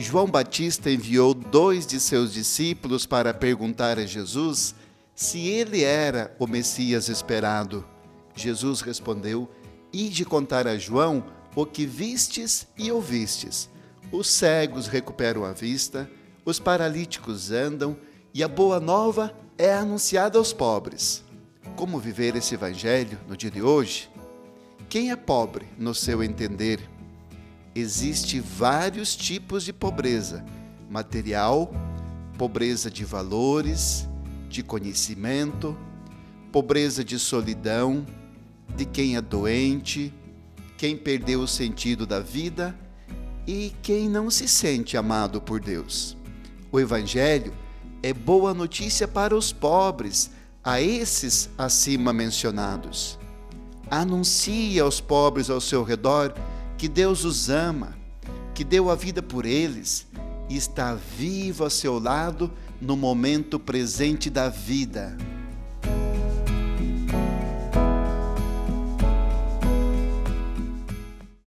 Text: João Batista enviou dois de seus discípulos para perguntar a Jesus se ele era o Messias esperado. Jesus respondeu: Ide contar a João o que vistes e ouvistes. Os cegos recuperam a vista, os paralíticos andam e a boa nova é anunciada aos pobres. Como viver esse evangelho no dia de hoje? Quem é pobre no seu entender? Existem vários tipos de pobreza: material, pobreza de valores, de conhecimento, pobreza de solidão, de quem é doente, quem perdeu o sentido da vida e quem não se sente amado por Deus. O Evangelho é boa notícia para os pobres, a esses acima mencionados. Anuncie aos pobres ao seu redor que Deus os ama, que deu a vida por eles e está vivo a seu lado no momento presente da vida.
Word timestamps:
João 0.00 0.26
Batista 0.26 0.90
enviou 0.90 1.34
dois 1.34 1.86
de 1.86 2.00
seus 2.00 2.32
discípulos 2.32 3.04
para 3.04 3.34
perguntar 3.34 3.98
a 3.98 4.06
Jesus 4.06 4.74
se 5.14 5.46
ele 5.48 5.82
era 5.82 6.34
o 6.38 6.46
Messias 6.46 7.08
esperado. 7.08 7.84
Jesus 8.34 8.80
respondeu: 8.80 9.48
Ide 9.92 10.24
contar 10.24 10.66
a 10.66 10.78
João 10.78 11.24
o 11.54 11.66
que 11.66 11.84
vistes 11.84 12.66
e 12.78 12.90
ouvistes. 12.90 13.68
Os 14.10 14.28
cegos 14.28 14.86
recuperam 14.86 15.44
a 15.44 15.52
vista, 15.52 16.10
os 16.44 16.58
paralíticos 16.58 17.50
andam 17.50 17.96
e 18.32 18.42
a 18.42 18.48
boa 18.48 18.80
nova 18.80 19.36
é 19.58 19.74
anunciada 19.74 20.38
aos 20.38 20.52
pobres. 20.52 21.22
Como 21.76 21.98
viver 21.98 22.34
esse 22.36 22.54
evangelho 22.54 23.18
no 23.28 23.36
dia 23.36 23.50
de 23.50 23.60
hoje? 23.60 24.08
Quem 24.88 25.10
é 25.10 25.16
pobre 25.16 25.66
no 25.76 25.94
seu 25.94 26.22
entender? 26.22 26.80
Existem 27.80 28.40
vários 28.40 29.16
tipos 29.16 29.64
de 29.64 29.72
pobreza: 29.72 30.44
material, 30.90 31.72
pobreza 32.36 32.90
de 32.90 33.06
valores, 33.06 34.06
de 34.50 34.62
conhecimento, 34.62 35.74
pobreza 36.52 37.02
de 37.02 37.18
solidão, 37.18 38.06
de 38.76 38.84
quem 38.84 39.16
é 39.16 39.20
doente, 39.22 40.12
quem 40.76 40.94
perdeu 40.94 41.40
o 41.40 41.48
sentido 41.48 42.06
da 42.06 42.20
vida 42.20 42.78
e 43.46 43.72
quem 43.82 44.10
não 44.10 44.30
se 44.30 44.46
sente 44.46 44.96
amado 44.96 45.40
por 45.40 45.58
Deus. 45.58 46.16
O 46.70 46.78
Evangelho 46.78 47.54
é 48.02 48.12
boa 48.12 48.52
notícia 48.52 49.08
para 49.08 49.34
os 49.34 49.52
pobres, 49.52 50.30
a 50.62 50.82
esses 50.82 51.48
acima 51.56 52.12
mencionados. 52.12 53.18
Anuncie 53.90 54.78
aos 54.78 55.00
pobres 55.00 55.48
ao 55.48 55.62
seu 55.62 55.82
redor 55.82 56.34
que 56.80 56.88
Deus 56.88 57.26
os 57.26 57.50
ama, 57.50 57.94
que 58.54 58.64
deu 58.64 58.88
a 58.88 58.94
vida 58.94 59.20
por 59.20 59.44
eles 59.44 60.06
e 60.48 60.56
está 60.56 60.94
vivo 60.94 61.62
a 61.62 61.68
seu 61.68 61.98
lado 61.98 62.50
no 62.80 62.96
momento 62.96 63.58
presente 63.58 64.30
da 64.30 64.48
vida. 64.48 65.14